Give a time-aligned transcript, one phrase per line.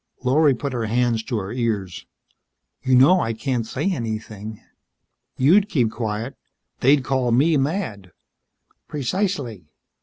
[0.23, 2.07] Lorry put her hands to her ears.
[2.81, 4.59] "You know I can't say anything.
[5.37, 6.35] You'd keep quiet.
[6.79, 8.11] They'd call me mad."
[8.87, 9.67] "Precisely."